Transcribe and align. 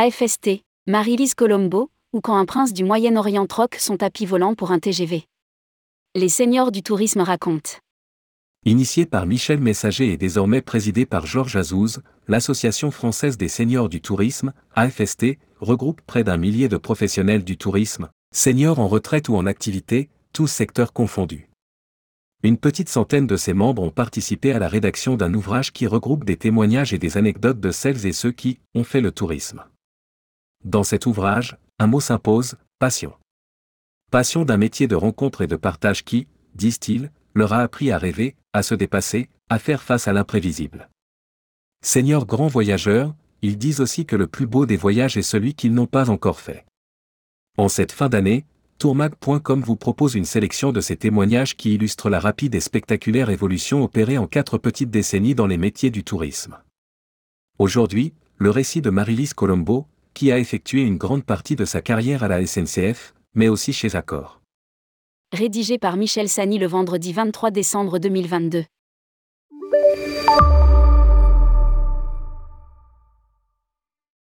AFST, 0.00 0.62
Marie-Lise 0.86 1.34
Colombo, 1.34 1.90
ou 2.12 2.20
quand 2.20 2.36
un 2.36 2.44
prince 2.44 2.72
du 2.72 2.84
Moyen-Orient 2.84 3.48
troque 3.48 3.74
son 3.80 3.96
tapis 3.96 4.26
volant 4.26 4.54
pour 4.54 4.70
un 4.70 4.78
TGV. 4.78 5.24
Les 6.14 6.28
seniors 6.28 6.70
du 6.70 6.84
tourisme 6.84 7.20
racontent. 7.20 7.72
Initié 8.64 9.06
par 9.06 9.26
Michel 9.26 9.58
Messager 9.58 10.12
et 10.12 10.16
désormais 10.16 10.62
présidé 10.62 11.04
par 11.04 11.26
Georges 11.26 11.56
Azouz, 11.56 12.00
l'Association 12.28 12.92
française 12.92 13.36
des 13.36 13.48
seniors 13.48 13.88
du 13.88 14.00
tourisme, 14.00 14.52
AFST, 14.76 15.36
regroupe 15.58 16.00
près 16.02 16.22
d'un 16.22 16.36
millier 16.36 16.68
de 16.68 16.76
professionnels 16.76 17.42
du 17.42 17.56
tourisme, 17.56 18.08
seniors 18.32 18.78
en 18.78 18.86
retraite 18.86 19.28
ou 19.28 19.34
en 19.34 19.46
activité, 19.46 20.10
tous 20.32 20.46
secteurs 20.46 20.92
confondus. 20.92 21.48
Une 22.44 22.58
petite 22.58 22.88
centaine 22.88 23.26
de 23.26 23.36
ses 23.36 23.52
membres 23.52 23.82
ont 23.82 23.90
participé 23.90 24.52
à 24.52 24.60
la 24.60 24.68
rédaction 24.68 25.16
d'un 25.16 25.34
ouvrage 25.34 25.72
qui 25.72 25.88
regroupe 25.88 26.22
des 26.22 26.36
témoignages 26.36 26.94
et 26.94 26.98
des 26.98 27.16
anecdotes 27.16 27.58
de 27.58 27.72
celles 27.72 28.06
et 28.06 28.12
ceux 28.12 28.30
qui 28.30 28.60
ont 28.76 28.84
fait 28.84 29.00
le 29.00 29.10
tourisme. 29.10 29.64
Dans 30.64 30.82
cet 30.82 31.06
ouvrage, 31.06 31.56
un 31.78 31.86
mot 31.86 32.00
s'impose, 32.00 32.56
passion. 32.78 33.12
Passion 34.10 34.44
d'un 34.44 34.56
métier 34.56 34.88
de 34.88 34.96
rencontre 34.96 35.42
et 35.42 35.46
de 35.46 35.56
partage 35.56 36.04
qui, 36.04 36.26
disent-ils, 36.54 37.10
leur 37.34 37.52
a 37.52 37.60
appris 37.60 37.92
à 37.92 37.98
rêver, 37.98 38.34
à 38.52 38.62
se 38.62 38.74
dépasser, 38.74 39.28
à 39.48 39.58
faire 39.58 39.82
face 39.82 40.08
à 40.08 40.12
l'imprévisible. 40.12 40.90
Seigneurs 41.82 42.26
grands 42.26 42.48
voyageurs, 42.48 43.14
ils 43.40 43.56
disent 43.56 43.80
aussi 43.80 44.04
que 44.04 44.16
le 44.16 44.26
plus 44.26 44.46
beau 44.46 44.66
des 44.66 44.76
voyages 44.76 45.16
est 45.16 45.22
celui 45.22 45.54
qu'ils 45.54 45.72
n'ont 45.72 45.86
pas 45.86 46.10
encore 46.10 46.40
fait. 46.40 46.66
En 47.56 47.68
cette 47.68 47.92
fin 47.92 48.08
d'année, 48.08 48.44
tourmag.com 48.78 49.62
vous 49.62 49.76
propose 49.76 50.16
une 50.16 50.24
sélection 50.24 50.72
de 50.72 50.80
ces 50.80 50.96
témoignages 50.96 51.56
qui 51.56 51.74
illustrent 51.74 52.10
la 52.10 52.18
rapide 52.18 52.56
et 52.56 52.60
spectaculaire 52.60 53.30
évolution 53.30 53.84
opérée 53.84 54.18
en 54.18 54.26
quatre 54.26 54.58
petites 54.58 54.90
décennies 54.90 55.36
dans 55.36 55.46
les 55.46 55.58
métiers 55.58 55.90
du 55.90 56.02
tourisme. 56.02 56.58
Aujourd'hui, 57.60 58.12
le 58.38 58.50
récit 58.50 58.82
de 58.82 58.90
Marilise 58.90 59.34
Colombo, 59.34 59.86
qui 60.18 60.32
a 60.32 60.38
effectué 60.40 60.82
une 60.82 60.96
grande 60.96 61.22
partie 61.22 61.54
de 61.54 61.64
sa 61.64 61.80
carrière 61.80 62.24
à 62.24 62.28
la 62.28 62.44
SNCF, 62.44 63.14
mais 63.36 63.48
aussi 63.48 63.72
chez 63.72 63.94
Accor. 63.94 64.40
Rédigé 65.32 65.78
par 65.78 65.96
Michel 65.96 66.28
Sani 66.28 66.58
le 66.58 66.66
vendredi 66.66 67.12
23 67.12 67.52
décembre 67.52 68.00
2022. 68.00 68.64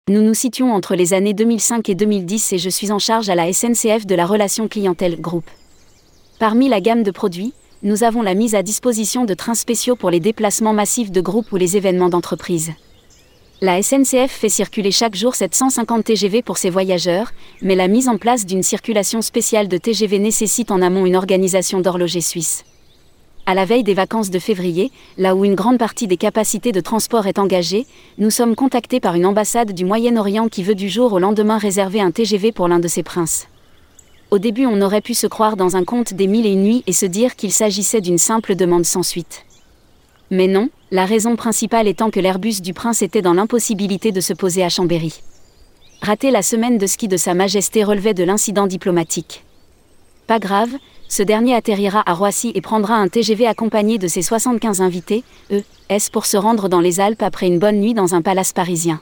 Nous 0.08 0.22
nous 0.22 0.36
situons 0.36 0.72
entre 0.72 0.94
les 0.94 1.16
années 1.16 1.34
2005 1.34 1.90
et 1.90 1.96
2010 1.96 2.54
et 2.54 2.58
je 2.60 2.70
suis 2.70 2.92
en 2.92 3.00
charge 3.00 3.30
à 3.30 3.34
la 3.34 3.52
SNCF 3.52 4.06
de 4.06 4.14
la 4.14 4.28
relation 4.28 4.68
clientèle 4.68 5.20
groupe. 5.20 5.50
Parmi 6.38 6.70
la 6.70 6.80
gamme 6.80 7.02
de 7.02 7.10
produits, 7.10 7.56
nous 7.82 8.04
avons 8.04 8.22
la 8.22 8.36
mise 8.36 8.54
à 8.54 8.62
disposition 8.62 9.26
de 9.26 9.34
trains 9.34 9.56
spéciaux 9.56 9.96
pour 9.96 10.12
les 10.12 10.20
déplacements 10.20 10.74
massifs 10.74 11.12
de 11.12 11.22
groupe 11.22 11.52
ou 11.52 11.56
les 11.56 11.76
événements 11.76 12.10
d'entreprise. 12.10 12.72
La 13.64 13.80
SNCF 13.80 14.32
fait 14.32 14.50
circuler 14.50 14.90
chaque 14.90 15.14
jour 15.14 15.36
750 15.36 16.06
TGV 16.06 16.42
pour 16.42 16.58
ses 16.58 16.72
voyageurs, 16.72 17.32
mais 17.62 17.76
la 17.76 17.88
mise 17.88 18.10
en 18.10 18.18
place 18.18 18.48
d'une 18.48 18.64
circulation 18.64 19.22
spéciale 19.22 19.68
de 19.68 19.78
TGV 19.78 20.18
nécessite 20.18 20.72
en 20.72 20.82
amont 20.82 21.06
une 21.06 21.16
organisation 21.16 21.80
d'horloger 21.80 22.22
suisse. 22.22 22.64
À 23.46 23.54
la 23.54 23.66
veille 23.66 23.84
des 23.84 23.94
vacances 23.94 24.32
de 24.32 24.40
février, 24.40 24.92
là 25.20 25.36
où 25.36 25.46
une 25.46 25.54
grande 25.54 25.78
partie 25.78 26.08
des 26.08 26.18
capacités 26.18 26.72
de 26.72 26.80
transport 26.80 27.28
est 27.28 27.38
engagée, 27.38 27.86
nous 28.18 28.32
sommes 28.32 28.56
contactés 28.56 29.00
par 29.00 29.14
une 29.14 29.28
ambassade 29.28 29.74
du 29.74 29.86
Moyen-Orient 29.86 30.48
qui 30.48 30.64
veut 30.64 30.74
du 30.74 30.90
jour 30.90 31.14
au 31.14 31.20
lendemain 31.20 31.60
réserver 31.60 32.02
un 32.02 32.10
TGV 32.10 32.52
pour 32.52 32.68
l'un 32.68 32.80
de 32.80 32.88
ses 32.88 33.04
princes. 33.04 33.48
Au 34.32 34.40
début, 34.40 34.66
on 34.66 34.82
aurait 34.82 35.02
pu 35.02 35.14
se 35.14 35.28
croire 35.28 35.56
dans 35.56 35.76
un 35.76 35.84
conte 35.84 36.16
des 36.16 36.26
mille 36.26 36.48
et 36.48 36.54
une 36.54 36.64
nuits 36.64 36.84
et 36.88 36.94
se 36.94 37.06
dire 37.06 37.36
qu'il 37.36 37.52
s'agissait 37.52 38.02
d'une 38.02 38.18
simple 38.18 38.56
demande 38.56 38.86
sans 38.86 39.04
suite. 39.04 39.46
Mais 40.32 40.48
non, 40.48 40.70
la 40.92 41.06
raison 41.06 41.36
principale 41.36 41.90
étant 41.90 42.10
que 42.10 42.22
l'Airbus 42.22 42.62
du 42.62 42.74
prince 42.74 43.02
était 43.02 43.22
dans 43.22 43.34
l'impossibilité 43.34 44.14
de 44.14 44.22
se 44.22 44.32
poser 44.32 44.64
à 44.64 44.70
Chambéry. 44.70 45.22
Rater 46.02 46.32
la 46.32 46.42
semaine 46.42 46.78
de 46.78 46.88
ski 46.88 47.10
de 47.10 47.18
Sa 47.18 47.34
Majesté 47.34 47.84
relevait 47.84 48.14
de 48.14 48.24
l'incident 48.24 48.66
diplomatique. 48.66 49.44
Pas 50.28 50.40
grave, 50.40 50.70
ce 51.10 51.22
dernier 51.22 51.54
atterrira 51.54 52.02
à 52.10 52.14
Roissy 52.14 52.54
et 52.56 52.62
prendra 52.62 52.96
un 52.96 53.10
TGV 53.10 53.46
accompagné 53.46 53.98
de 53.98 54.08
ses 54.08 54.22
75 54.22 54.80
invités, 54.80 55.26
eux, 55.52 55.66
est 55.90 56.10
pour 56.10 56.26
se 56.26 56.38
rendre 56.38 56.70
dans 56.70 56.80
les 56.80 57.02
Alpes 57.02 57.24
après 57.24 57.48
une 57.48 57.60
bonne 57.60 57.82
nuit 57.82 57.94
dans 57.94 58.16
un 58.16 58.22
palace 58.22 58.54
parisien. 58.54 59.02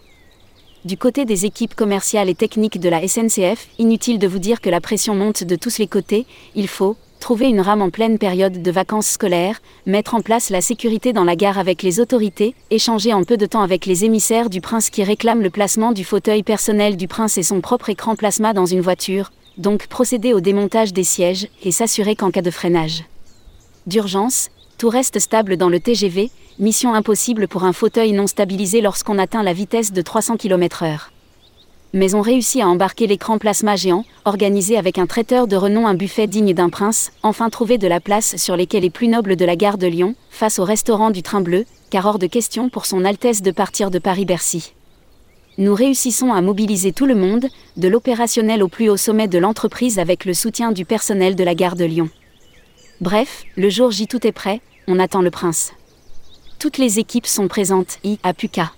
Du 0.83 0.97
côté 0.97 1.25
des 1.25 1.45
équipes 1.45 1.75
commerciales 1.75 2.29
et 2.29 2.35
techniques 2.35 2.79
de 2.79 2.89
la 2.89 3.07
SNCF, 3.07 3.67
inutile 3.77 4.17
de 4.17 4.27
vous 4.27 4.39
dire 4.39 4.61
que 4.61 4.71
la 4.71 4.81
pression 4.81 5.13
monte 5.13 5.43
de 5.43 5.55
tous 5.55 5.77
les 5.77 5.87
côtés, 5.87 6.25
il 6.55 6.67
faut, 6.67 6.95
trouver 7.19 7.47
une 7.47 7.61
rame 7.61 7.81
en 7.81 7.89
pleine 7.89 8.17
période 8.17 8.61
de 8.61 8.71
vacances 8.71 9.07
scolaires, 9.07 9.61
mettre 9.85 10.15
en 10.15 10.21
place 10.21 10.49
la 10.49 10.61
sécurité 10.61 11.13
dans 11.13 11.23
la 11.23 11.35
gare 11.35 11.57
avec 11.57 11.83
les 11.83 11.99
autorités, 11.99 12.55
échanger 12.71 13.13
en 13.13 13.23
peu 13.23 13.37
de 13.37 13.45
temps 13.45 13.61
avec 13.61 13.85
les 13.85 14.05
émissaires 14.05 14.49
du 14.49 14.61
prince 14.61 14.89
qui 14.89 15.03
réclament 15.03 15.43
le 15.43 15.49
placement 15.49 15.91
du 15.91 16.03
fauteuil 16.03 16.43
personnel 16.43 16.97
du 16.97 17.07
prince 17.07 17.37
et 17.37 17.43
son 17.43 17.61
propre 17.61 17.89
écran 17.89 18.15
plasma 18.15 18.53
dans 18.53 18.65
une 18.65 18.81
voiture, 18.81 19.31
donc 19.57 19.87
procéder 19.87 20.33
au 20.33 20.39
démontage 20.39 20.93
des 20.93 21.03
sièges 21.03 21.47
et 21.63 21.71
s'assurer 21.71 22.15
qu'en 22.15 22.31
cas 22.31 22.41
de 22.41 22.51
freinage 22.51 23.03
d'urgence, 23.87 24.49
tout 24.77 24.89
reste 24.89 25.19
stable 25.19 25.57
dans 25.57 25.69
le 25.69 25.79
TGV, 25.79 26.29
mission 26.59 26.93
impossible 26.93 27.47
pour 27.47 27.63
un 27.63 27.73
fauteuil 27.73 28.11
non 28.11 28.27
stabilisé 28.27 28.81
lorsqu'on 28.81 29.17
atteint 29.17 29.43
la 29.43 29.53
vitesse 29.53 29.91
de 29.91 30.01
300 30.01 30.37
km/h 30.37 31.09
mais 31.93 32.13
on 32.13 32.21
réussit 32.21 32.61
à 32.61 32.67
embarquer 32.67 33.07
l'écran 33.07 33.37
plasma 33.37 33.75
géant, 33.75 34.05
organisé 34.25 34.77
avec 34.77 34.97
un 34.97 35.07
traiteur 35.07 35.47
de 35.47 35.55
renom 35.55 35.87
un 35.87 35.95
buffet 35.95 36.27
digne 36.27 36.53
d'un 36.53 36.69
prince, 36.69 37.11
enfin 37.23 37.49
trouver 37.49 37.77
de 37.77 37.87
la 37.87 37.99
place 37.99 38.37
sur 38.37 38.55
les 38.55 38.67
quais 38.67 38.79
les 38.79 38.89
plus 38.89 39.07
nobles 39.07 39.35
de 39.35 39.45
la 39.45 39.55
gare 39.55 39.77
de 39.77 39.87
Lyon, 39.87 40.15
face 40.29 40.59
au 40.59 40.63
restaurant 40.63 41.09
du 41.09 41.23
Train 41.23 41.41
Bleu, 41.41 41.65
car 41.89 42.05
hors 42.05 42.19
de 42.19 42.27
question 42.27 42.69
pour 42.69 42.85
son 42.85 43.05
Altesse 43.05 43.41
de 43.41 43.51
partir 43.51 43.89
de 43.89 43.99
Paris-Bercy. 43.99 44.73
Nous 45.57 45.73
réussissons 45.73 46.31
à 46.31 46.41
mobiliser 46.41 46.93
tout 46.93 47.05
le 47.05 47.15
monde, 47.15 47.47
de 47.75 47.87
l'opérationnel 47.87 48.63
au 48.63 48.69
plus 48.69 48.89
haut 48.89 48.97
sommet 48.97 49.27
de 49.27 49.39
l'entreprise 49.39 49.99
avec 49.99 50.23
le 50.25 50.33
soutien 50.33 50.71
du 50.71 50.85
personnel 50.85 51.35
de 51.35 51.43
la 51.43 51.55
gare 51.55 51.75
de 51.75 51.85
Lyon. 51.85 52.09
Bref, 53.01 53.43
le 53.57 53.69
jour 53.69 53.91
J 53.91 54.07
tout 54.07 54.25
est 54.25 54.31
prêt, 54.31 54.61
on 54.87 54.99
attend 54.99 55.21
le 55.21 55.31
prince. 55.31 55.73
Toutes 56.59 56.77
les 56.77 56.99
équipes 56.99 57.27
sont 57.27 57.47
présentes, 57.47 57.97
I, 58.03 58.19
à 58.23 58.33
Puka. 58.33 58.71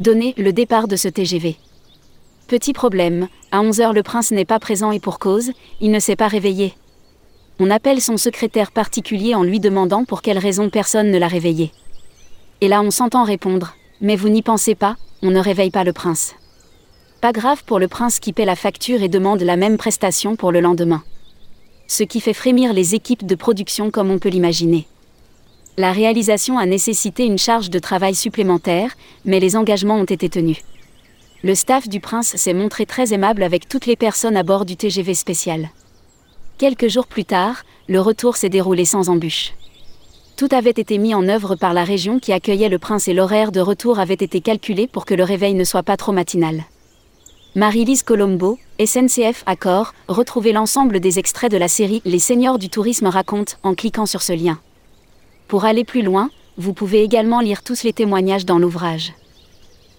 Donnez 0.00 0.34
le 0.38 0.52
départ 0.52 0.88
de 0.88 0.96
ce 0.96 1.08
TGV. 1.08 1.56
Petit 2.52 2.74
problème, 2.74 3.28
à 3.50 3.62
11h 3.62 3.94
le 3.94 4.02
prince 4.02 4.30
n'est 4.30 4.44
pas 4.44 4.58
présent 4.58 4.92
et 4.92 5.00
pour 5.00 5.18
cause, 5.18 5.52
il 5.80 5.90
ne 5.90 5.98
s'est 5.98 6.16
pas 6.16 6.28
réveillé. 6.28 6.74
On 7.58 7.70
appelle 7.70 8.02
son 8.02 8.18
secrétaire 8.18 8.72
particulier 8.72 9.34
en 9.34 9.42
lui 9.42 9.58
demandant 9.58 10.04
pour 10.04 10.20
quelle 10.20 10.36
raison 10.36 10.68
personne 10.68 11.10
ne 11.10 11.16
l'a 11.16 11.28
réveillé. 11.28 11.72
Et 12.60 12.68
là 12.68 12.82
on 12.82 12.90
s'entend 12.90 13.24
répondre, 13.24 13.74
mais 14.02 14.16
vous 14.16 14.28
n'y 14.28 14.42
pensez 14.42 14.74
pas, 14.74 14.96
on 15.22 15.30
ne 15.30 15.40
réveille 15.40 15.70
pas 15.70 15.82
le 15.82 15.94
prince. 15.94 16.34
Pas 17.22 17.32
grave 17.32 17.64
pour 17.64 17.78
le 17.78 17.88
prince 17.88 18.20
qui 18.20 18.34
paie 18.34 18.44
la 18.44 18.54
facture 18.54 19.02
et 19.02 19.08
demande 19.08 19.40
la 19.40 19.56
même 19.56 19.78
prestation 19.78 20.36
pour 20.36 20.52
le 20.52 20.60
lendemain. 20.60 21.02
Ce 21.86 22.02
qui 22.02 22.20
fait 22.20 22.34
frémir 22.34 22.74
les 22.74 22.94
équipes 22.94 23.24
de 23.24 23.34
production 23.34 23.90
comme 23.90 24.10
on 24.10 24.18
peut 24.18 24.28
l'imaginer. 24.28 24.86
La 25.78 25.92
réalisation 25.92 26.58
a 26.58 26.66
nécessité 26.66 27.24
une 27.24 27.38
charge 27.38 27.70
de 27.70 27.78
travail 27.78 28.14
supplémentaire, 28.14 28.92
mais 29.24 29.40
les 29.40 29.56
engagements 29.56 29.96
ont 29.96 30.04
été 30.04 30.28
tenus 30.28 30.58
le 31.44 31.56
staff 31.56 31.88
du 31.88 31.98
prince 31.98 32.36
s'est 32.36 32.54
montré 32.54 32.86
très 32.86 33.12
aimable 33.12 33.42
avec 33.42 33.68
toutes 33.68 33.86
les 33.86 33.96
personnes 33.96 34.36
à 34.36 34.44
bord 34.44 34.64
du 34.64 34.76
TGV 34.76 35.12
spécial. 35.14 35.70
Quelques 36.56 36.86
jours 36.86 37.08
plus 37.08 37.24
tard, 37.24 37.64
le 37.88 38.00
retour 38.00 38.36
s'est 38.36 38.48
déroulé 38.48 38.84
sans 38.84 39.08
embûche. 39.08 39.52
Tout 40.36 40.48
avait 40.52 40.70
été 40.70 40.98
mis 40.98 41.14
en 41.14 41.28
œuvre 41.28 41.56
par 41.56 41.74
la 41.74 41.82
région 41.82 42.20
qui 42.20 42.32
accueillait 42.32 42.68
le 42.68 42.78
prince 42.78 43.08
et 43.08 43.12
l'horaire 43.12 43.50
de 43.50 43.60
retour 43.60 43.98
avait 43.98 44.14
été 44.14 44.40
calculé 44.40 44.86
pour 44.86 45.04
que 45.04 45.14
le 45.14 45.24
réveil 45.24 45.54
ne 45.54 45.64
soit 45.64 45.82
pas 45.82 45.96
trop 45.96 46.12
matinal. 46.12 46.62
Marie-Lise 47.56 48.04
Colombo, 48.04 48.58
SNCF 48.78 49.42
Accord, 49.44 49.94
retrouvez 50.06 50.52
l'ensemble 50.52 51.00
des 51.00 51.18
extraits 51.18 51.50
de 51.50 51.58
la 51.58 51.68
série 51.68 52.02
Les 52.04 52.20
Seigneurs 52.20 52.58
du 52.58 52.70
Tourisme 52.70 53.08
racontent 53.08 53.54
en 53.64 53.74
cliquant 53.74 54.06
sur 54.06 54.22
ce 54.22 54.32
lien. 54.32 54.60
Pour 55.48 55.64
aller 55.64 55.84
plus 55.84 56.02
loin, 56.02 56.30
vous 56.56 56.72
pouvez 56.72 57.02
également 57.02 57.40
lire 57.40 57.64
tous 57.64 57.82
les 57.82 57.92
témoignages 57.92 58.46
dans 58.46 58.60
l'ouvrage. 58.60 59.12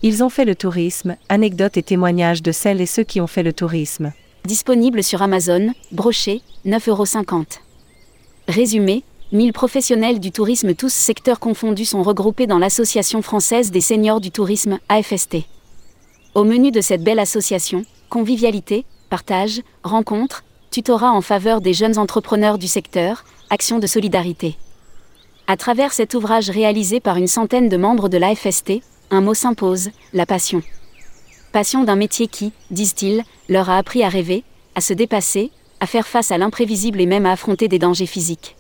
Ils 0.06 0.22
ont 0.22 0.28
fait 0.28 0.44
le 0.44 0.54
tourisme, 0.54 1.16
anecdotes 1.30 1.78
et 1.78 1.82
témoignages 1.82 2.44
de 2.44 2.52
celles 2.52 2.82
et 2.82 2.86
ceux 2.86 3.04
qui 3.04 3.22
ont 3.22 3.28
fait 3.28 3.42
le 3.42 3.54
tourisme. 3.54 4.12
Disponible 4.44 5.02
sur 5.02 5.22
Amazon, 5.22 5.72
broché, 5.94 6.42
9,50€. 6.66 7.60
Résumé 8.50 9.04
1000 9.32 9.54
professionnels 9.54 10.20
du 10.20 10.34
tourisme 10.34 10.76
tous 10.76 10.92
secteurs 10.92 11.40
confondus 11.40 11.86
sont 11.86 12.04
regroupés 12.04 12.48
dans 12.48 12.60
l'Association 12.60 13.22
française 13.22 13.72
des 13.72 13.80
seniors 13.80 14.20
du 14.20 14.30
tourisme, 14.30 14.78
AFST. 14.90 15.38
Au 16.36 16.44
menu 16.44 16.72
de 16.72 16.82
cette 16.82 17.02
belle 17.02 17.20
association, 17.20 17.86
convivialité, 18.10 18.84
partage, 19.10 19.62
rencontres, 19.84 20.44
tutorat 20.70 21.14
en 21.14 21.22
faveur 21.22 21.62
des 21.62 21.74
jeunes 21.74 21.98
entrepreneurs 21.98 22.58
du 22.58 22.68
secteur, 22.68 23.24
actions 23.50 23.80
de 23.80 23.88
solidarité. 23.88 24.58
À 25.48 25.56
travers 25.56 25.94
cet 25.94 26.14
ouvrage 26.14 26.50
réalisé 26.50 27.00
par 27.00 27.16
une 27.16 27.28
centaine 27.28 27.70
de 27.70 27.78
membres 27.78 28.10
de 28.10 28.18
l'AFST, 28.18 28.82
un 29.14 29.22
mot 29.22 29.36
s'impose, 29.36 29.92
la 30.12 30.26
passion. 30.26 30.64
Passion 31.52 31.84
d'un 31.84 31.96
métier 31.96 32.28
qui, 32.28 32.52
disent-ils, 32.72 33.24
leur 33.48 33.70
a 33.70 33.78
appris 33.78 34.04
à 34.04 34.10
rêver, 34.10 34.44
à 34.74 34.82
se 34.82 34.92
dépasser, 34.92 35.52
à 35.80 35.86
faire 35.86 36.08
face 36.08 36.32
à 36.32 36.40
l'imprévisible 36.40 37.00
et 37.00 37.06
même 37.06 37.28
à 37.28 37.34
affronter 37.34 37.68
des 37.68 37.78
dangers 37.78 38.08
physiques. 38.08 38.56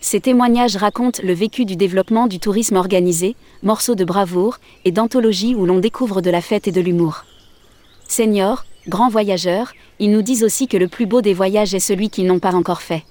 Ces 0.00 0.20
témoignages 0.20 0.76
racontent 0.76 1.22
le 1.22 1.32
vécu 1.32 1.64
du 1.64 1.76
développement 1.76 2.26
du 2.26 2.40
tourisme 2.40 2.74
organisé, 2.74 3.36
morceaux 3.62 3.94
de 3.94 4.04
bravoure 4.04 4.58
et 4.84 4.90
d'anthologie 4.90 5.54
où 5.54 5.64
l'on 5.64 5.78
découvre 5.78 6.22
de 6.22 6.30
la 6.30 6.40
fête 6.40 6.66
et 6.66 6.72
de 6.72 6.80
l'humour. 6.80 7.24
Seniors, 8.08 8.64
grands 8.88 9.10
voyageurs, 9.10 9.74
ils 10.00 10.10
nous 10.10 10.22
disent 10.22 10.42
aussi 10.42 10.66
que 10.66 10.76
le 10.76 10.88
plus 10.88 11.06
beau 11.06 11.20
des 11.20 11.34
voyages 11.34 11.74
est 11.74 11.80
celui 11.80 12.10
qu'ils 12.10 12.26
n'ont 12.26 12.40
pas 12.40 12.54
encore 12.54 12.82
fait. 12.82 13.04